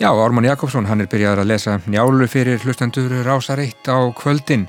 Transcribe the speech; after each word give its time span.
Já, 0.00 0.10
Ármann 0.10 0.44
Jakobsson, 0.44 0.88
hann 0.90 1.04
er 1.04 1.06
byrjað 1.06 1.40
að 1.44 1.46
lesa 1.52 1.72
njálu 1.86 2.26
fyrir 2.26 2.58
hlustendur 2.66 3.12
rásareitt 3.22 3.86
á 3.86 4.10
kvöldin 4.18 4.64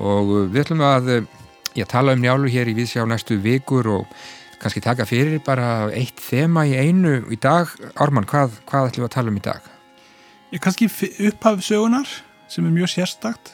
og 0.00 0.30
við 0.48 0.62
ætlum 0.62 0.80
að 0.80 1.10
já, 1.76 1.84
tala 1.84 2.14
um 2.16 2.22
njálu 2.22 2.48
hér 2.48 2.70
í 2.72 2.74
viðsjá 2.78 3.04
næstu 3.04 3.36
vikur 3.44 3.90
og 3.92 4.14
kannski 4.62 4.80
taka 4.80 5.04
fyrir 5.04 5.42
bara 5.44 5.90
eitt 5.92 6.16
þema 6.24 6.64
í 6.64 6.72
einu 6.80 7.18
í 7.28 7.36
dag. 7.36 7.68
Ármann, 8.00 8.24
hvað, 8.24 8.56
hvað 8.70 8.88
ætlum 8.88 9.04
við 9.04 9.10
að 9.10 9.14
tala 9.18 9.34
um 9.34 9.36
í 9.36 9.44
dag? 9.44 9.68
Ég 10.56 10.64
kannski 10.64 10.88
upphaf 11.28 11.60
sögunar 11.60 12.16
sem 12.48 12.64
er 12.64 12.72
mjög 12.72 12.94
sérstakt 12.94 13.52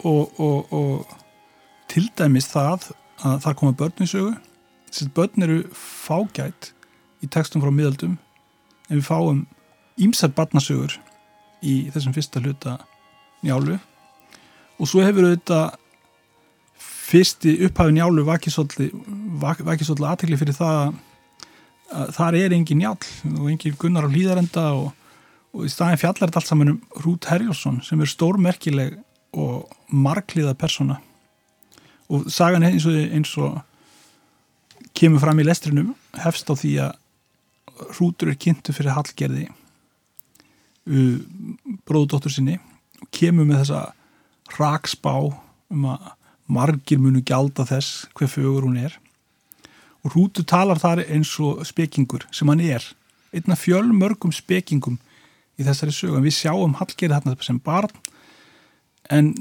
og, 0.00 0.32
og, 0.40 0.72
og 0.72 1.12
til 1.92 2.06
dæmis 2.16 2.48
það 2.54 2.88
að 3.20 3.44
það 3.44 3.58
koma 3.60 3.76
börn 3.84 4.00
í 4.00 4.08
sögu. 4.08 4.32
Þessi 4.88 5.12
börn 5.12 5.44
eru 5.44 5.60
fágætt 5.76 6.72
í 7.20 7.28
textum 7.28 7.60
frá 7.60 7.68
miðaldum 7.68 8.16
en 8.88 8.96
við 8.96 9.06
fáum 9.12 9.44
ímsar 9.98 10.32
barnasögur 10.36 10.94
í 11.62 11.88
þessum 11.92 12.14
fyrsta 12.16 12.42
hluta 12.42 12.78
njálu. 13.42 13.78
Og 14.78 14.88
svo 14.90 15.02
hefur 15.02 15.26
auðvitað 15.26 15.76
fyrsti 17.08 17.56
upphafi 17.66 17.96
njálu 17.96 18.24
vakið 18.28 18.54
svolítið 18.54 20.06
aðtekli 20.06 20.38
fyrir 20.38 20.56
það 20.56 20.80
að 21.88 22.12
þar 22.18 22.36
er 22.36 22.54
engin 22.54 22.82
njál 22.82 22.96
og 23.38 23.46
engin 23.48 23.76
gunnar 23.80 24.04
á 24.04 24.12
hlýðarenda 24.12 24.64
og, 24.76 24.90
og 25.56 25.64
í 25.64 25.72
staðin 25.72 26.00
fjallar 26.00 26.28
þetta 26.28 26.42
allt 26.42 26.50
saman 26.50 26.72
um 26.74 26.80
Rút 27.04 27.28
Herjálsson 27.30 27.80
sem 27.86 28.00
er 28.04 28.12
stórmerkileg 28.12 28.98
og 29.38 29.70
margliða 29.88 30.52
persona 30.58 30.98
og 32.12 32.28
sagan 32.32 32.64
eins 32.68 32.86
og, 32.88 32.96
eins 32.96 33.32
og 33.40 33.56
kemur 34.96 35.22
fram 35.22 35.40
í 35.40 35.46
lestrinum 35.46 35.94
hefst 36.20 36.48
á 36.52 36.54
því 36.56 36.74
að 36.88 36.96
Rútur 37.94 38.32
er 38.32 38.40
kynntu 38.42 38.74
fyrir 38.74 38.96
Hallgerði 38.96 39.46
bróðdóttur 41.88 42.32
sinni 42.32 42.56
og 43.02 43.10
kemur 43.14 43.48
með 43.48 43.64
þessa 43.64 43.82
raksbá 44.58 45.14
um 45.18 45.90
að 45.92 46.08
margir 46.48 47.00
munu 47.00 47.20
gjalda 47.20 47.66
þess 47.68 48.06
hver 48.16 48.30
fögur 48.32 48.64
hún 48.64 48.78
er 48.80 48.96
og 50.04 50.14
Rútu 50.14 50.44
talar 50.46 50.80
þar 50.80 51.04
eins 51.04 51.34
og 51.42 51.60
spekingur 51.68 52.24
sem 52.32 52.48
hann 52.48 52.62
er 52.64 52.84
einna 53.34 53.58
fjölmörgum 53.58 54.32
spekingum 54.32 54.96
í 55.58 55.66
þessari 55.66 55.92
sögum. 55.92 56.24
Við 56.24 56.38
sjáum 56.38 56.76
Hallgerði 56.78 57.18
þarna 57.18 57.44
sem 57.44 57.58
barn 57.60 57.92
en 59.12 59.32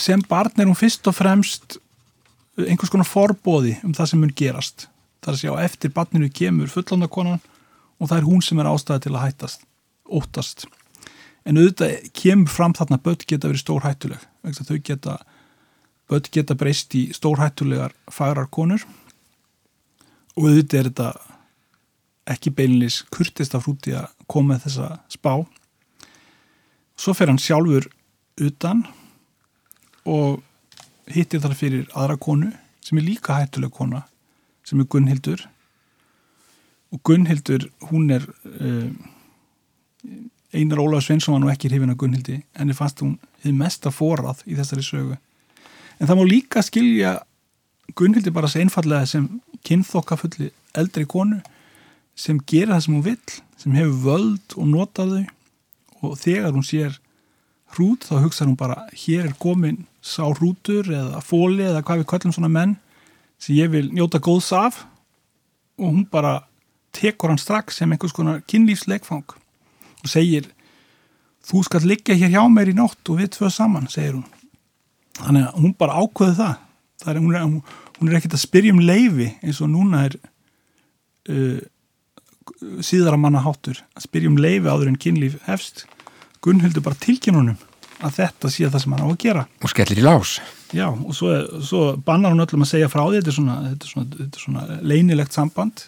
sem 0.00 0.22
barn 0.28 0.60
er 0.60 0.68
hún 0.68 0.78
fyrst 0.78 1.06
og 1.10 1.16
fremst 1.18 1.78
einhvers 2.60 2.92
konar 2.92 3.08
forbóði 3.08 3.76
um 3.84 3.94
það 3.96 4.10
sem 4.12 4.22
mun 4.22 4.34
gerast. 4.36 4.88
Það 5.20 5.30
er 5.32 5.36
að 5.36 5.42
sjá 5.42 5.64
eftir 5.64 5.94
barninu 5.94 6.30
kemur 6.32 6.72
fullondakonan 6.72 7.42
og 7.98 8.08
það 8.08 8.18
er 8.18 8.28
hún 8.28 8.44
sem 8.44 8.60
er 8.60 8.70
ástæði 8.70 9.06
til 9.06 9.14
að 9.14 9.24
hættast 9.26 9.68
óttast. 10.04 10.66
En 11.44 11.58
auðvitað 11.60 12.08
kemur 12.16 12.52
fram 12.52 12.74
þarna 12.76 12.98
að 12.98 13.04
börn 13.08 13.26
geta 13.28 13.50
verið 13.50 13.64
stórhættuleg 13.64 14.28
þau 14.44 14.78
geta 14.84 15.18
börn 16.08 16.30
geta 16.32 16.56
breyst 16.56 16.94
í 16.96 17.06
stórhættulegar 17.16 17.94
fagrar 18.12 18.48
konur. 18.52 18.84
Og 20.34 20.48
auðvitað 20.48 20.78
er 20.80 20.90
þetta 20.90 21.10
ekki 22.34 22.52
beilinlis 22.56 23.02
kurtist 23.12 23.54
af 23.56 23.66
hrúti 23.66 23.94
að 23.96 24.08
koma 24.30 24.56
þessa 24.60 24.98
spá. 25.12 25.44
Svo 26.96 27.14
fer 27.16 27.30
hann 27.30 27.40
sjálfur 27.42 27.88
utan 28.40 28.84
og 30.08 30.42
hittir 31.10 31.42
þar 31.42 31.56
fyrir 31.58 31.88
aðra 31.92 32.16
konu 32.20 32.52
sem 32.84 33.00
er 33.00 33.06
líka 33.06 33.36
hættuleg 33.36 33.72
kona 33.74 34.04
sem 34.64 34.80
er 34.80 34.88
Gunnhildur. 34.88 35.42
Og 36.92 37.02
Gunnhildur 37.04 37.68
hún 37.90 38.12
er 38.14 38.24
uh, 38.24 38.88
Einar 40.54 40.80
Ólaf 40.82 41.04
Sveinsson 41.04 41.34
var 41.34 41.42
nú 41.42 41.50
ekki 41.50 41.68
hrifin 41.70 41.92
að 41.92 42.00
Gunnhildi 42.02 42.40
en 42.54 42.70
það 42.70 42.78
fannst 42.78 43.00
hún 43.02 43.14
þið 43.42 43.56
mesta 43.58 43.90
forrað 43.94 44.44
í 44.46 44.56
þessari 44.58 44.84
sögu. 44.86 45.16
En 45.98 46.08
það 46.08 46.18
má 46.20 46.24
líka 46.28 46.62
skilja 46.62 47.14
Gunnhildi 47.98 48.32
bara 48.34 48.50
svo 48.50 48.62
einfallega 48.62 49.08
sem 49.10 49.26
kynþokkafulli 49.66 50.50
eldri 50.78 51.06
konu 51.10 51.40
sem 52.18 52.38
gera 52.46 52.76
það 52.76 52.84
sem 52.86 52.94
hún 52.94 53.06
vill 53.08 53.40
sem 53.60 53.76
hefur 53.78 53.98
völd 54.06 54.56
og 54.56 54.70
notaðu 54.70 55.24
og 56.04 56.16
þegar 56.20 56.54
hún 56.54 56.66
sér 56.66 56.96
hrút 57.74 58.06
þá 58.06 58.16
hugsa 58.22 58.46
hún 58.46 58.58
bara 58.60 58.86
hér 58.94 59.30
er 59.30 59.36
komin 59.40 59.84
sá 60.04 60.22
hrútur 60.28 60.86
eða 60.86 61.22
fóli 61.24 61.64
eða 61.66 61.82
hvað 61.82 62.02
við 62.02 62.10
kallum 62.12 62.34
svona 62.36 62.52
menn 62.52 62.76
sem 63.42 63.56
ég 63.58 63.72
vil 63.72 63.88
njóta 63.92 64.20
góðs 64.22 64.52
af. 64.54 64.84
Og 65.80 65.90
hún 65.90 66.04
bara 66.06 66.44
tekur 66.94 67.32
hann 67.32 67.40
strax 67.42 67.80
sem 67.80 67.90
einhvers 67.90 68.14
konar 68.14 68.44
kynlífsleikfang 68.46 69.34
og 70.04 70.12
segir 70.12 70.50
þú 71.44 71.64
skal 71.66 71.84
liggja 71.88 72.16
hér 72.18 72.36
hjá 72.36 72.44
mér 72.50 72.72
í 72.72 72.76
nótt 72.76 73.12
og 73.12 73.20
við 73.20 73.34
tvö 73.36 73.50
saman, 73.52 73.88
segir 73.92 74.16
hún. 74.16 74.24
Þannig 75.20 75.48
að 75.48 75.58
hún 75.60 75.74
bara 75.78 75.98
ákveði 76.00 76.38
það, 76.40 76.54
það 77.02 77.12
er, 77.12 77.20
hún, 77.20 77.34
er, 77.34 77.82
hún 77.98 78.10
er 78.10 78.18
ekkert 78.18 78.38
að 78.38 78.44
spyrja 78.46 78.74
um 78.74 78.82
leifi 78.82 79.28
eins 79.44 79.60
og 79.62 79.70
núna 79.70 80.06
er 80.08 80.16
uh, 81.30 81.60
síðara 82.84 83.20
manna 83.20 83.44
háttur 83.44 83.78
að 83.94 84.08
spyrja 84.08 84.32
um 84.32 84.40
leifi 84.40 84.70
áður 84.70 84.90
en 84.90 84.98
kynlíf 85.00 85.38
hefst. 85.46 85.84
Gunnhildur 86.44 86.84
bara 86.84 86.98
tilkynunum 87.00 87.60
að 88.04 88.18
þetta 88.18 88.50
sé 88.52 88.68
það 88.68 88.82
sem 88.82 88.94
hann 88.96 89.06
á 89.06 89.08
að 89.08 89.20
gera. 89.22 89.46
Og 89.62 89.72
skellir 89.72 90.00
í 90.02 90.04
lás. 90.04 90.36
Já 90.74 90.88
og 90.90 91.12
svo, 91.14 91.30
svo 91.64 91.82
bannar 92.04 92.34
hún 92.34 92.42
öllum 92.42 92.64
að 92.66 92.72
segja 92.72 92.90
frá 92.92 93.04
því 93.04 93.20
þetta 93.20 93.30
er 93.30 93.38
svona, 93.38 93.58
þetta 93.68 93.86
er 93.86 93.92
svona, 93.92 94.16
þetta 94.18 94.40
er 94.40 94.44
svona 94.48 94.78
leinilegt 94.82 95.36
samband 95.36 95.84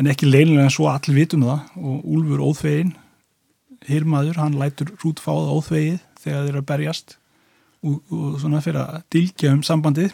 en 0.00 0.08
ekki 0.08 0.28
leinilega 0.28 0.66
en 0.66 0.72
svo 0.72 0.88
allir 0.90 1.18
vitum 1.18 1.44
það. 1.44 1.64
Og 1.80 2.08
Úlfur 2.16 2.42
óþvegin 2.48 2.94
hirmaður, 3.88 4.40
hann 4.40 4.58
lætur 4.60 4.92
rútfáða 5.02 5.56
óþvegið 5.58 6.00
þegar 6.20 6.42
þeir 6.42 6.50
eru 6.52 6.62
að 6.62 6.68
berjast. 6.72 7.16
Og, 7.80 8.00
og 8.12 8.40
svona 8.40 8.60
fyrir 8.64 8.82
að 8.82 9.06
dilgja 9.12 9.54
um 9.54 9.62
sambandið 9.64 10.12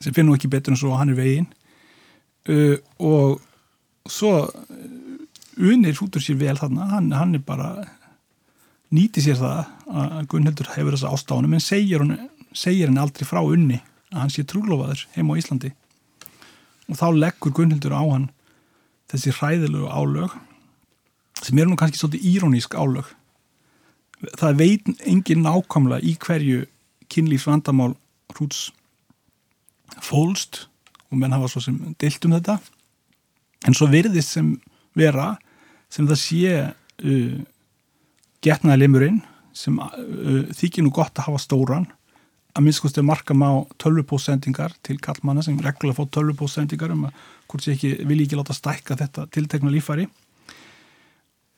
sem 0.00 0.12
finnum 0.16 0.36
ekki 0.36 0.50
betur 0.52 0.72
en 0.72 0.80
svo 0.80 0.94
hann 0.96 1.12
er 1.12 1.18
vegin 1.18 1.46
uh, 2.52 2.76
og 3.00 3.42
svo 4.10 4.32
unir 5.60 5.96
rútur 5.96 6.24
sér 6.24 6.40
vel 6.40 6.56
þarna. 6.60 6.88
Hann, 6.92 7.12
hann 7.16 7.36
er 7.36 7.44
bara 7.44 7.70
nýti 8.94 9.24
sér 9.24 9.40
það 9.40 9.60
að 10.00 10.28
Gunnhildur 10.32 10.72
hefur 10.74 10.96
þessa 10.96 11.12
ástáðunum 11.12 11.56
en 11.56 11.64
segir 11.64 12.04
segir 12.54 12.90
hann 12.90 13.00
aldrei 13.02 13.28
frá 13.28 13.40
unni 13.42 13.80
að 14.12 14.20
hann 14.22 14.32
sé 14.32 14.44
trúlofaður 14.48 15.06
heim 15.16 15.32
á 15.32 15.38
Íslandi 15.40 15.72
og 16.90 16.98
þá 16.98 17.06
leggur 17.16 17.54
Gunnhildur 17.56 17.94
á 17.96 18.02
hann 18.04 18.28
þessi 19.12 19.32
hræðilegu 19.36 19.88
álög 19.88 20.34
sem 21.44 21.58
er 21.58 21.68
nú 21.68 21.76
kannski 21.78 22.00
svolítið 22.00 22.28
írónísk 22.30 22.76
álög. 22.78 23.08
Það 24.38 24.60
veit 24.60 24.86
engin 25.04 25.44
nákvæmlega 25.44 26.04
í 26.06 26.14
hverju 26.20 26.64
kynlífs 27.12 27.46
vandamál 27.48 27.94
hrúts 28.32 28.70
fólst 30.02 30.64
og 31.10 31.18
menn 31.20 31.34
hafa 31.34 31.50
svo 31.52 31.62
sem 31.66 31.76
deilt 32.00 32.24
um 32.26 32.36
þetta. 32.36 32.58
En 33.68 33.76
svo 33.76 33.88
verðist 33.92 34.34
sem 34.36 34.54
vera 34.96 35.34
sem 35.92 36.08
það 36.08 36.20
sé 36.20 36.54
uh, 36.64 37.36
getnaði 38.44 38.84
limurinn 38.84 39.20
sem 39.54 39.76
uh, 39.78 40.48
þykir 40.56 40.86
nú 40.86 40.94
gott 40.94 41.14
að 41.18 41.28
hafa 41.28 41.42
stóran 41.42 41.86
að 42.54 42.62
minnskostu 42.62 43.02
marka 43.02 43.34
má 43.34 43.48
tölvupósendingar 43.82 44.76
til 44.86 44.98
kallmanna 45.02 45.42
sem 45.42 45.58
reglulega 45.58 45.98
fá 45.98 46.10
tölvupósendingar 46.16 46.94
um 46.94 47.08
að 47.08 47.22
hvort 47.50 47.64
sé 47.64 47.74
ekki 47.74 47.94
vilji 48.06 48.28
ekki 48.28 48.38
láta 48.38 48.56
stækka 48.56 48.98
þetta 49.00 49.26
tiltekna 49.34 49.72
lífari 49.74 50.06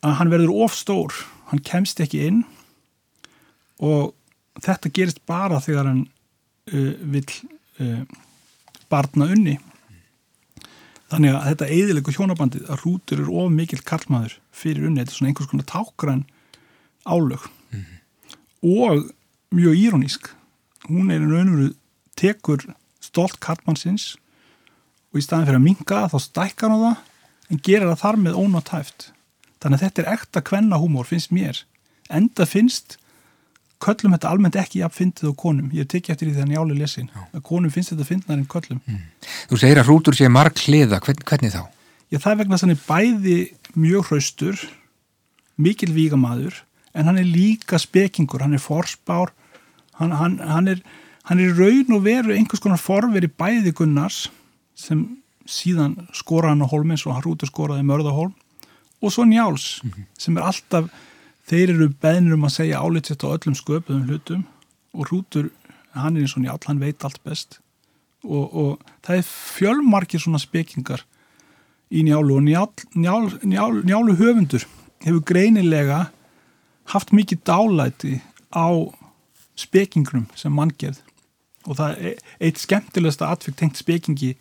að 0.05 0.17
hann 0.19 0.31
verður 0.33 0.63
ofstór 0.65 1.13
hann 1.51 1.63
kemst 1.63 2.01
ekki 2.03 2.25
inn 2.27 2.43
og 3.83 4.13
þetta 4.63 4.91
gerist 4.93 5.21
bara 5.29 5.61
þegar 5.63 5.91
hann 5.91 6.03
uh, 6.73 6.93
vil 7.13 7.25
uh, 7.81 8.03
barna 8.91 9.29
unni. 9.33 9.57
Þannig 11.07 11.35
að 11.37 11.45
þetta 11.51 11.69
eðilegu 11.71 12.13
hjónabandið 12.15 12.71
að 12.71 12.81
hrútur 12.83 13.21
er 13.23 13.29
of 13.31 13.51
mikill 13.53 13.83
kallmaður 13.87 14.39
fyrir 14.51 14.89
unni, 14.89 15.03
þetta 15.03 15.13
er 15.13 15.19
svona 15.19 15.31
einhvers 15.31 15.51
konar 15.51 15.69
tákran 15.69 16.25
álög. 17.07 17.45
Mm 17.71 17.83
-hmm. 17.83 18.01
og 18.67 19.11
mjög 19.55 19.75
írónísk 19.75 20.29
hún 20.89 21.11
er 21.11 21.23
einu 21.23 21.39
önveru 21.41 21.67
tekur 22.17 22.63
stolt 23.03 23.39
kallmannsins 23.43 24.15
og 25.11 25.21
í 25.21 25.25
staðin 25.25 25.49
fyrir 25.49 25.61
að 25.61 25.67
minga 25.67 26.05
þá 26.11 26.17
stækkar 26.23 26.73
hann 26.73 26.85
það 26.85 27.51
en 27.51 27.63
gerir 27.63 27.91
það 27.91 28.01
þar 28.03 28.21
með 28.23 28.39
ónátæft 28.41 29.09
þannig 29.61 29.77
að 29.77 29.83
þetta 29.85 30.03
er 30.03 30.13
ekta 30.13 30.43
kvennahúmor 30.45 31.07
finnst 31.07 31.33
mér. 31.33 31.61
Enda 32.13 32.45
finnst 32.47 32.97
köllum 33.83 34.15
þetta 34.15 34.31
almennt 34.31 34.57
ekki 34.57 34.81
jafnfyndið 34.81 35.31
á 35.31 35.33
konum. 35.37 35.71
Ég 35.75 35.89
tekki 35.89 36.13
eftir 36.13 36.31
því 36.31 36.41
þannig 36.41 36.61
áli 36.61 36.77
lesin 36.79 37.09
að 37.29 37.43
konum 37.45 37.73
finnst 37.73 37.93
þetta 37.93 38.07
fyndnar 38.07 38.39
en 38.39 38.47
köllum. 38.49 38.81
Mm. 38.85 39.01
Þú 39.51 39.59
segir 39.61 39.81
að 39.81 39.89
hrútur 39.89 40.17
sé 40.17 40.29
marg 40.31 40.57
hliða 40.65 41.01
Hvern, 41.03 41.25
hvernig 41.27 41.53
þá? 41.53 41.63
Já 42.07 42.21
það 42.23 42.31
er 42.31 42.39
vegna 42.41 42.61
þannig 42.61 42.83
bæði 42.87 43.37
mjög 43.75 44.11
hraustur 44.11 44.61
mikil 45.59 45.91
vígamaður 45.91 46.61
en 46.97 47.09
hann 47.09 47.19
er 47.19 47.27
líka 47.27 47.79
spekingur, 47.81 48.41
hann 48.45 48.55
er 48.55 48.63
forspár 48.63 49.33
hann, 49.99 50.15
hann, 50.17 50.39
hann 50.39 50.67
er 50.73 50.81
hann 51.27 51.39
er 51.43 51.57
raun 51.57 51.97
og 51.97 52.05
veru 52.05 52.33
einhvers 52.33 52.63
konar 52.63 52.79
forveri 52.79 53.27
bæði 53.27 53.73
Gunnars 53.75 54.27
sem 54.77 55.03
síðan 55.47 55.97
skora 56.15 56.53
hann 56.53 56.63
á 56.63 56.71
hólmins 56.71 57.05
og 57.07 57.17
hann 57.17 57.25
hrútur 57.25 57.49
skoraði 57.49 57.83
mörðahólm 57.87 58.35
og 59.01 59.13
svo 59.13 59.25
njáls 59.27 59.81
sem 60.17 60.37
er 60.37 60.47
alltaf 60.47 60.87
þeir 61.47 61.73
eru 61.75 61.89
beðnir 62.01 62.35
um 62.35 62.47
að 62.47 62.55
segja 62.57 62.81
álitsett 62.83 63.23
á 63.23 63.31
öllum 63.31 63.55
sköpuðum 63.55 64.07
hlutum 64.09 64.45
og 64.97 65.07
hrútur, 65.07 65.51
hann 65.95 66.17
er 66.17 66.25
eins 66.25 66.35
og 66.35 66.43
njál, 66.43 66.59
hann 66.65 66.81
veit 66.81 67.03
allt 67.05 67.21
best. 67.25 67.59
Og, 68.25 68.45
og 68.51 68.87
það 69.05 69.19
er 69.19 69.27
fjölmarkir 69.29 70.23
svona 70.23 70.41
spekingar 70.41 71.03
í 71.93 72.03
njálu 72.03 72.39
og 72.39 72.43
njál, 72.43 72.71
njál, 72.97 73.29
njál, 73.45 73.81
njálu 73.87 74.17
höfundur 74.19 74.65
hefur 75.05 75.23
greinilega 75.29 76.07
haft 76.91 77.13
mikið 77.15 77.43
dálæti 77.47 78.17
á 78.51 78.67
spekingnum 79.57 80.27
sem 80.37 80.53
manngerð. 80.53 81.01
Og 81.67 81.79
það 81.79 81.99
er 81.99 82.21
eitt 82.47 82.61
skemmtilegasta 82.61 83.31
atfyrk 83.33 83.57
tengt 83.59 83.79
spekingi 83.79 84.35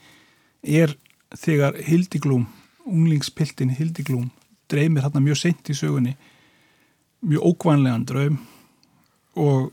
er 0.63 0.95
þegar 1.35 1.81
Hildiglúm, 1.87 2.47
unglingspiltin 2.87 3.75
Hildiglúm, 3.75 4.31
dreymir 4.71 5.03
hérna 5.07 5.23
mjög 5.23 5.41
sent 5.43 5.71
í 5.71 5.77
sögunni 5.77 6.15
mjög 7.27 7.43
ókvænlegan 7.51 8.05
draum 8.07 8.39
og 9.37 9.73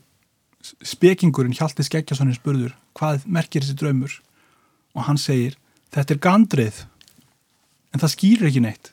spekingurinn 0.84 1.56
Hjalti 1.56 1.84
Skeggjasonin 1.86 2.38
spurður 2.38 2.74
hvað 2.98 3.26
merkir 3.28 3.64
þessi 3.64 3.78
draumur? 3.80 4.14
Og 4.94 5.06
hann 5.08 5.20
segir 5.20 5.58
þetta 5.94 6.16
er 6.16 6.24
gandrið 6.24 6.84
en 7.94 8.02
það 8.02 8.14
skýrir 8.16 8.50
ekki 8.50 8.64
neitt. 8.64 8.92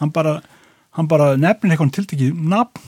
Hann 0.00 0.12
bara, 0.12 0.40
hann 0.96 1.08
bara 1.08 1.32
nefnir 1.36 1.74
eitthvað 1.74 1.94
tiltekið 1.98 2.40
nafn, 2.52 2.82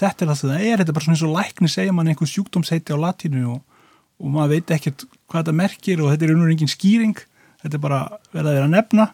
þetta 0.00 0.24
er 0.24 0.30
það 0.30 0.38
sem 0.40 0.52
það 0.52 0.66
er 0.66 0.80
þetta 0.80 0.92
er 0.92 0.98
bara 0.98 1.06
svona 1.06 1.16
eins 1.16 1.26
og 1.26 1.34
lækni 1.36 1.72
segja 1.72 1.96
mann 1.96 2.10
einhver 2.12 2.30
sjúkdómsheiti 2.30 2.96
á 2.96 2.98
latínu 3.00 3.44
og, 3.54 3.60
og 4.20 4.32
maður 4.34 4.54
veit 4.54 4.72
ekkert 4.76 5.06
hvað 5.26 5.42
þetta 5.42 5.56
merkir 5.62 6.02
og 6.02 6.12
þetta 6.12 6.26
er 6.26 6.34
einhvern 6.34 6.52
veginn 6.52 6.72
skýring 6.72 7.20
þetta 7.62 7.78
er 7.78 7.84
bara 7.84 8.00
verið 8.32 8.50
að 8.50 8.58
vera 8.58 8.68
að 8.68 8.74
nefna 8.76 9.08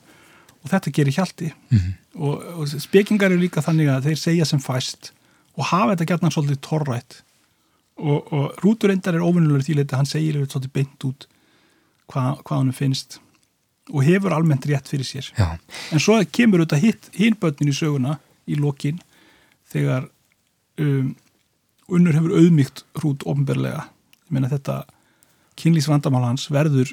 og 0.63 0.71
þetta 0.71 0.95
gerir 0.95 1.17
Hjalti 1.17 1.51
mm 1.51 1.79
-hmm. 1.79 1.93
og, 2.15 2.47
og 2.59 2.69
spekingar 2.87 3.31
eru 3.31 3.43
líka 3.43 3.65
þannig 3.65 3.91
að 3.91 4.09
þeir 4.09 4.23
segja 4.23 4.49
sem 4.49 4.63
fæst 4.63 5.13
og 5.57 5.69
hafa 5.71 5.95
þetta 5.95 6.09
gætna 6.13 6.31
svolítið 6.31 6.61
torrætt 6.61 7.23
og, 7.97 8.33
og 8.33 8.57
Rúturendar 8.63 9.15
er 9.15 9.23
ofinnulegur 9.27 9.63
því 9.63 9.81
að 9.85 9.97
hann 9.97 10.07
segir 10.07 10.37
eitthvað 10.37 10.53
svolítið 10.53 10.73
beint 10.73 11.05
út 11.05 11.29
hvað, 12.11 12.43
hvað 12.43 12.59
hann 12.59 12.73
finnst 12.73 13.21
og 13.93 14.05
hefur 14.07 14.33
almennt 14.33 14.67
rétt 14.67 14.89
fyrir 14.89 15.07
sér 15.07 15.33
Já. 15.37 15.59
en 15.93 16.01
svo 16.01 16.19
kemur 16.33 16.65
þetta 16.65 16.81
hinbötnin 17.19 17.73
í 17.73 17.77
söguna 17.77 18.19
í 18.47 18.59
lokin 18.59 19.01
þegar 19.73 20.09
um, 20.83 21.15
unnur 21.93 22.17
hefur 22.17 22.37
auðmygt 22.41 22.85
Rút 23.03 23.25
ofinberlega 23.29 23.87
ég 23.87 24.35
meina 24.35 24.51
þetta 24.53 24.83
kynlísvandamál 25.61 26.27
hans 26.31 26.49
verður 26.53 26.93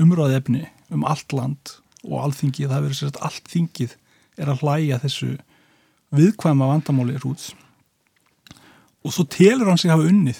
umræði 0.00 0.40
efni 0.40 0.64
um 0.92 1.04
allt 1.08 1.32
land 1.34 1.76
og 2.06 2.20
alþingið, 2.22 2.70
það 2.70 2.82
verður 2.84 2.98
sér 2.98 3.12
að 3.14 3.22
allt 3.28 3.48
þingið 3.50 3.94
er 4.36 4.50
að 4.52 4.62
hlæja 4.62 4.98
þessu 5.02 5.30
viðkvæma 6.16 6.68
vandamáli 6.70 7.16
Rúts 7.22 7.54
og 9.06 9.14
svo 9.14 9.26
telur 9.30 9.70
hann 9.70 9.78
sig 9.78 9.92
hafa 9.92 10.08
unnið. 10.08 10.38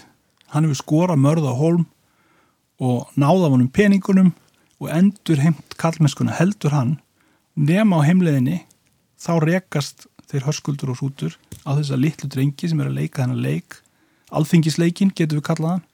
Hann 0.50 0.66
hefur 0.66 0.80
skorað 0.80 1.22
mörða 1.22 1.54
á 1.54 1.60
holm 1.60 1.86
og 2.82 3.12
náða 3.14 3.52
honum 3.52 3.70
peningunum 3.72 4.32
og 4.82 4.90
endur 4.92 5.40
heimt 5.40 5.76
kallmennskuna 5.80 6.34
heldur 6.36 6.74
hann 6.74 6.96
nema 7.56 8.02
á 8.02 8.06
heimleðinni 8.06 8.64
þá 9.22 9.32
rekast 9.44 10.06
þeir 10.30 10.46
hörskuldur 10.48 10.92
og 10.92 11.00
sútur 11.00 11.36
á 11.62 11.74
þess 11.76 11.92
að 11.94 12.02
litlu 12.04 12.30
drengi 12.30 12.70
sem 12.70 12.80
er 12.82 12.90
að 12.90 12.98
leika 13.00 13.22
þennan 13.22 13.44
leik. 13.44 13.78
Alþingisleikin 14.34 15.12
getur 15.14 15.40
við 15.40 15.46
kallað 15.48 15.76
hann. 15.76 15.84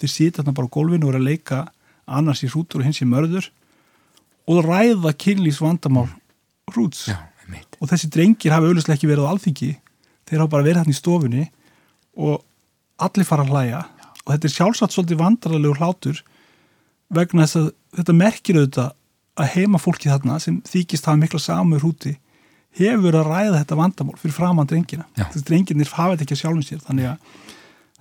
Þeir 0.00 0.12
sita 0.12 0.40
þarna 0.40 0.56
bara 0.56 0.70
á 0.70 0.74
gólfinu 0.76 1.08
og 1.08 1.12
er 1.12 1.20
að 1.20 1.28
leika 1.28 1.58
annars 2.06 2.42
í 2.42 2.50
sútur 2.50 2.82
og 2.82 2.88
hins 2.88 3.02
í 3.04 3.08
mörður 3.08 3.50
og 4.50 4.64
ræða 4.66 5.12
kynlýs 5.14 5.60
vandamál 5.62 6.08
hrúts. 6.72 7.06
Já, 7.12 7.18
og 7.78 7.90
þessi 7.90 8.10
drengir 8.12 8.54
hafa 8.54 8.70
auðvitað 8.70 8.96
ekki 8.96 9.10
verið 9.10 9.28
á 9.28 9.32
alþingi. 9.32 9.72
Þeir 10.28 10.40
hafa 10.42 10.54
bara 10.54 10.66
verið 10.66 10.82
hann 10.82 10.94
í 10.94 10.96
stofunni 10.96 11.44
og 12.16 12.42
allir 13.02 13.28
fara 13.28 13.44
að 13.46 13.52
hlæja. 13.52 13.84
Og 14.24 14.34
þetta 14.34 14.48
er 14.48 14.56
sjálfsagt 14.56 14.96
svolítið 14.96 15.22
vandrarlegur 15.22 15.80
hlátur 15.82 16.22
vegna 17.12 17.44
þess 17.44 17.60
að 17.60 17.70
þetta 17.98 18.18
merkir 18.18 18.58
auðvitað 18.58 18.92
að 19.42 19.54
heima 19.56 19.80
fólki 19.80 20.10
þarna 20.10 20.38
sem 20.42 20.60
þykist 20.68 21.08
hafa 21.08 21.20
mikla 21.20 21.40
samur 21.42 21.84
húti 21.84 22.16
hefur 22.78 23.18
að 23.18 23.28
ræða 23.28 23.58
þetta 23.60 23.78
vandamál 23.78 24.18
fyrir 24.20 24.36
framann 24.36 24.68
drengina. 24.70 25.08
Þessi 25.18 25.44
drengirnir 25.48 25.90
hafa 25.92 26.14
þetta 26.14 26.26
ekki 26.26 26.36
að 26.36 26.42
sjálfum 26.42 26.66
sér 26.66 26.84
þannig 26.86 27.10
að, 27.10 27.34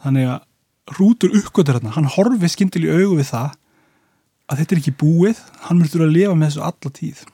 þannig 0.06 0.30
að 0.32 0.96
rútur 0.98 1.36
uppgötur 1.40 1.78
hérna, 1.78 1.96
hann 1.96 2.10
horfið 2.16 2.54
skindil 2.54 2.86
í 2.88 2.92
augu 2.92 3.18
við 3.20 3.30
það 3.32 3.58
að 4.52 4.62
þetta 4.62 4.76
er 4.76 4.82
ekki 4.82 4.96
búið 5.00 5.42
hann 5.68 5.80
mörgur 5.80 6.06
að 6.06 6.16
lifa 6.16 6.36
með 6.36 6.50
þessu 6.50 6.64
alla 6.68 6.94
tíð. 6.98 7.26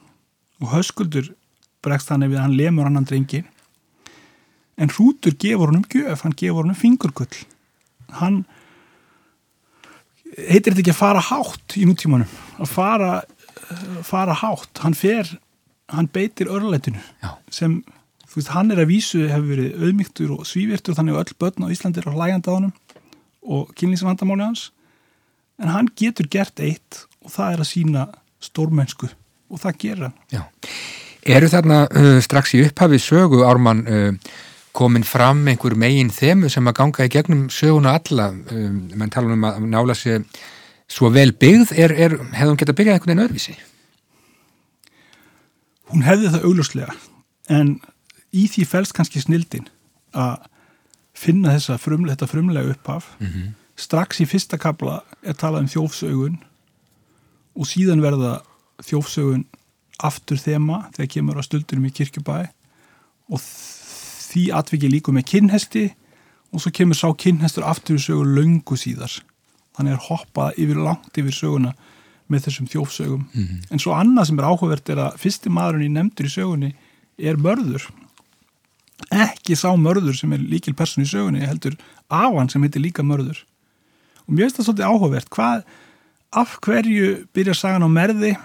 Og 0.61 0.73
höskuldur 0.73 1.31
bregst 1.85 2.11
hann 2.13 2.25
ef 2.25 2.35
hann 2.37 2.57
lemur 2.57 2.89
annan 2.89 3.07
drengi. 3.07 3.43
En 4.77 4.91
hrútur 4.93 5.33
gefur 5.39 5.71
honum 5.71 5.85
gjöf, 5.89 6.21
hann 6.25 6.35
gefur 6.37 6.65
honum 6.65 6.77
fingurgull. 6.77 7.41
Hann 8.19 8.43
heitir 10.37 10.73
þetta 10.73 10.83
ekki 10.83 10.93
að 10.93 10.99
fara 10.99 11.23
hátt 11.23 11.77
í 11.79 11.85
nútímanum 11.89 12.29
að 12.61 12.69
fara, 12.69 13.11
fara 14.05 14.35
hátt. 14.37 14.83
Hann 14.83 14.97
fer, 14.97 15.29
hann 15.91 16.09
beitir 16.11 16.49
örlætinu 16.51 16.99
sem 17.53 17.79
þú 18.27 18.39
veist, 18.39 18.51
hann 18.53 18.71
er 18.73 18.81
að 18.83 18.91
vísu 18.91 19.23
hefur 19.31 19.51
verið 19.53 19.85
auðmygtur 19.85 20.33
og 20.35 20.47
svívirtur 20.47 20.97
þannig 20.97 21.15
að 21.15 21.23
öll 21.23 21.37
börn 21.43 21.67
á 21.67 21.73
Íslandi 21.73 22.01
er 22.03 22.09
á 22.11 22.51
honum 22.51 22.73
og 23.47 23.71
kynlýsvandamáli 23.79 24.43
hans. 24.43 24.71
En 25.57 25.71
hann 25.71 25.87
getur 25.97 26.27
gert 26.29 26.59
eitt 26.59 27.05
og 27.23 27.31
það 27.33 27.53
er 27.53 27.63
að 27.63 27.69
sína 27.71 28.03
stórmennsku 28.43 29.07
og 29.07 29.61
það 29.63 29.79
gerir 29.83 30.03
hann. 30.09 30.17
Já. 30.31 30.43
Eru 31.27 31.49
þarna 31.51 31.79
uh, 31.87 32.19
strax 32.23 32.53
í 32.55 32.61
upphafi 32.67 32.99
sögu 33.01 33.41
Ármann 33.47 33.81
uh, 33.87 34.11
komin 34.77 35.07
fram 35.07 35.47
einhver 35.49 35.75
megin 35.79 36.11
þemu 36.13 36.51
sem 36.51 36.69
að 36.69 36.77
ganga 36.81 37.07
í 37.07 37.13
gegnum 37.15 37.47
söguna 37.53 37.95
alla? 37.97 38.29
Um, 38.51 38.83
mann 38.99 39.11
tala 39.13 39.33
um 39.33 39.47
að 39.47 39.63
nála 39.71 39.95
sér 39.97 40.27
svo 40.87 41.09
vel 41.11 41.33
byggð, 41.35 41.73
er, 41.75 41.95
er, 41.95 42.19
hefði 42.35 42.51
hún 42.51 42.59
gett 42.61 42.71
að 42.71 42.79
byrja 42.79 42.93
einhvern 42.95 43.15
veginn 43.15 43.25
öðvísi? 43.25 43.57
Hún 45.91 46.03
hefði 46.03 46.31
það 46.33 46.47
augljóslega 46.49 46.95
en 47.53 47.77
í 48.35 48.47
því 48.51 48.65
fælst 48.67 48.95
kannski 48.97 49.21
snildin 49.23 49.69
að 50.17 50.47
finna 51.17 51.53
þessa 51.55 51.77
frumlega, 51.81 52.15
þetta 52.15 52.31
frumlega 52.31 52.73
upphaf 52.75 53.07
Mm 53.19 53.27
-hmm. 53.27 53.53
strax 53.75 54.21
í 54.21 54.25
fyrsta 54.25 54.57
kabla 54.57 55.01
er 55.23 55.33
talað 55.33 55.61
um 55.61 55.71
þjófsögun 55.73 56.37
og 57.55 57.65
síðan 57.65 58.01
verða 58.01 58.41
þjófsögun 58.83 59.45
aftur 59.97 60.37
þema 60.37 60.89
þegar 60.93 61.13
kemur 61.13 61.39
á 61.39 61.43
stöldurum 61.43 61.85
í 61.85 61.91
kirkjubæ 61.91 62.47
og 63.29 63.41
því 63.41 64.51
atviki 64.53 64.89
líku 64.89 65.11
með 65.11 65.25
kinnhesti 65.25 65.95
og 66.53 66.61
svo 66.61 66.71
kemur 66.71 66.95
sá 66.95 67.07
kinnhestur 67.17 67.65
aftur 67.67 67.97
í 67.97 68.03
sögu 68.03 68.23
löngu 68.23 68.77
síðar 68.77 69.23
þannig 69.77 69.93
er 69.93 70.05
hoppað 70.09 70.57
yfir 70.57 70.79
langt 70.81 71.17
yfir 71.17 71.35
söguna 71.35 71.73
með 72.31 72.47
þessum 72.47 72.67
þjófsögum. 72.71 73.23
Mhm. 73.33 73.61
en 73.71 73.79
svo 73.79 73.93
annað 73.95 74.27
sem 74.27 74.39
er 74.39 74.45
áhugavert 74.49 74.89
er 74.89 75.01
að 75.05 75.17
fyrsti 75.21 75.49
maðurinn 75.49 75.87
í 75.87 75.95
nefndur 75.95 76.25
í 76.25 76.33
sögunni 76.33 76.73
er 77.17 77.35
mörður. 77.35 77.87
Ekki 79.11 79.55
sá 79.55 79.69
mörður 79.77 80.17
sem 80.17 80.33
er 80.33 80.39
líkil 80.39 80.75
person 80.75 81.03
í 81.03 81.07
sögunni 81.07 81.45
heldur 81.45 81.77
afan 82.09 82.49
sem 82.49 82.61
heitir 82.61 82.81
líka 82.81 83.03
mörður. 83.03 83.43
Og 84.27 84.33
mér 84.35 84.47
finnst 84.47 84.59
það 84.59 84.67
svolítið 84.67 84.89
áhugavert. 84.89 85.29
Hvað, 85.29 85.63
af 86.33 86.57
hverju 86.61 87.27
byrjar 87.33 87.55
sagan 87.55 87.85
á 87.85 87.89
merði? 87.89 88.37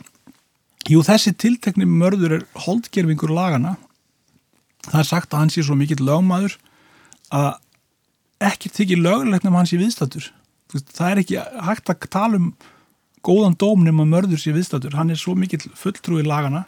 Jú 0.91 1.03
þessi 1.03 1.33
tiltekni 1.39 1.87
mörður 1.87 2.39
er 2.41 2.47
holdgerfingur 2.55 3.31
lagana 3.31 3.77
það 4.89 5.01
er 5.01 5.09
sagt 5.09 5.35
að 5.35 5.43
hann 5.45 5.53
sé 5.55 5.63
svo 5.63 5.77
mikill 5.79 6.03
lögmaður 6.03 6.57
að 7.35 7.53
ekki 8.43 8.73
þykir 8.75 9.03
lögulegt 9.03 9.47
nema 9.47 9.61
hann 9.61 9.71
sé 9.71 9.79
viðstættur 9.81 10.31
það 10.73 11.09
er 11.11 11.21
ekki 11.23 11.43
hægt 11.69 11.93
að 11.93 12.09
tala 12.11 12.41
um 12.41 12.49
góðan 13.23 13.57
dóm 13.59 13.85
nema 13.87 14.07
mörður 14.09 14.41
sé 14.41 14.55
viðstættur 14.55 14.97
hann 14.99 15.13
er 15.13 15.21
svo 15.21 15.35
mikill 15.39 15.63
fulltrúi 15.79 16.25
lagana 16.27 16.67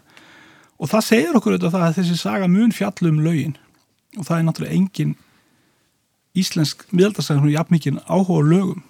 og 0.78 0.90
það 0.90 1.06
segir 1.08 1.38
okkur 1.38 1.54
auðvitað 1.54 1.74
það 1.74 1.86
að 1.86 1.98
þessi 1.98 2.16
saga 2.18 2.48
mun 2.50 2.74
fjallu 2.74 3.10
um 3.12 3.20
lögin. 3.24 3.54
Og 4.18 4.26
það 4.26 4.36
er 4.36 4.46
náttúrulega 4.48 4.78
engin 4.78 5.14
íslensk 6.38 6.84
miðaldarsaga 6.90 7.40
sem 7.40 7.48
er 7.48 7.56
jafnmikinn 7.56 8.00
áhuga 8.06 8.42
á 8.42 8.50
lögum. 8.50 8.82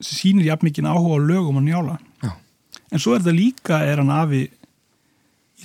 Sem 0.00 0.16
sýnir 0.18 0.48
jafnmikinn 0.48 0.88
áhuga 0.88 1.20
á 1.20 1.28
lögum 1.30 1.60
og 1.60 1.66
njála. 1.66 1.98
Já. 2.24 2.32
en 2.90 2.98
svo 2.98 3.14
er 3.14 3.24
það 3.24 3.38
líka 3.38 3.80
er 3.86 4.00
hann 4.02 4.10
afi 4.10 4.48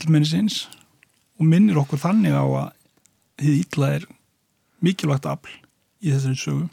ílmennisins 0.02 0.66
og 1.40 1.48
minnir 1.50 1.80
okkur 1.82 2.02
þannig 2.02 2.36
á 2.36 2.44
að 2.46 2.72
þið 3.42 3.60
ítla 3.64 3.92
er 3.98 4.08
mikilvægt 4.86 5.28
afl 5.30 5.52
í 6.04 6.12
þessari 6.12 6.40
sögu. 6.40 6.68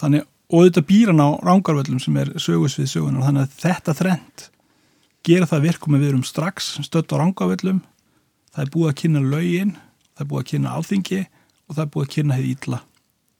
Þannig 0.00 0.26
og 0.54 0.68
þetta 0.68 0.84
býr 0.86 1.10
hann 1.10 1.24
á 1.24 1.30
rángarvöllum 1.42 2.02
sem 2.02 2.16
er 2.22 2.30
sögusvið 2.38 2.90
sögunar 2.92 3.26
þannig 3.26 3.46
að 3.48 3.56
þetta 3.64 3.96
þrend 3.98 4.46
gera 5.26 5.50
það 5.50 5.66
virkum 5.66 5.98
við 5.98 6.08
erum 6.12 6.26
strax 6.26 6.74
stött 6.86 7.10
á 7.10 7.18
rángarvöllum 7.18 7.82
það 8.54 8.64
er 8.64 8.74
búið 8.74 8.90
að 8.92 8.98
kynna 9.02 9.24
lögin 9.34 9.76
það 10.14 10.24
er 10.24 10.30
búið 10.30 10.44
að 10.44 10.50
kynna 10.52 10.74
alþingi 10.78 11.22
og 11.24 11.76
það 11.76 11.84
er 11.84 11.94
búið 11.94 12.06
að 12.06 12.12
kynna 12.16 12.38
hefði 12.38 12.52
ítla 12.54 12.82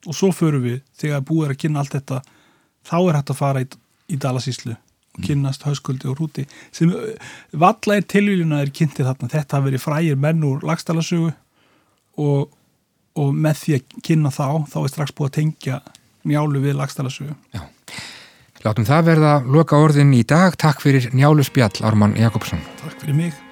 og 0.04 0.16
svo 0.18 0.30
förum 0.35 0.64
við 0.64 0.80
þegar 1.00 1.28
búið 1.28 1.47
er 1.47 1.54
að 1.54 1.61
kynna 1.64 1.85
allt 1.85 1.94
þetta 1.99 2.23
þá 2.85 2.97
er 2.99 3.18
hægt 3.18 3.33
að 3.33 3.40
fara 3.40 3.62
í, 3.64 3.68
í 4.12 4.18
Dalasíslu 4.21 4.75
og 5.14 5.23
kynnast 5.25 5.64
hauskuldi 5.66 6.11
og 6.11 6.18
rúti 6.18 6.44
sem 6.75 6.92
valla 7.52 7.99
er 7.99 8.06
tilvíljuna 8.11 8.62
er 8.64 8.73
kynntið 8.75 9.09
þarna. 9.09 9.30
Þetta 9.30 9.59
hafi 9.59 9.71
verið 9.71 9.85
frægir 9.85 10.21
menn 10.21 10.47
úr 10.47 10.64
lagstalasögu 10.66 11.30
og, 12.21 12.49
og 13.18 13.35
með 13.35 13.61
því 13.61 13.76
að 13.76 14.00
kynna 14.09 14.33
þá 14.35 14.47
þá 14.73 14.78
er 14.83 14.92
strax 14.92 15.14
búið 15.14 15.30
að 15.30 15.37
tengja 15.38 15.80
njálu 16.28 16.62
við 16.64 16.78
lagstalasögu 16.81 17.35
Já, 17.54 17.62
látum 18.66 18.88
það 18.88 19.09
verða 19.12 19.33
loka 19.45 19.81
orðin 19.81 20.14
í 20.16 20.25
dag. 20.26 20.57
Takk 20.61 20.85
fyrir 20.85 21.11
njálu 21.12 21.45
spjall 21.47 21.85
Ármann 21.85 22.16
Jakobsson. 22.19 22.62
Takk 22.83 23.02
fyrir 23.02 23.19
mig 23.19 23.44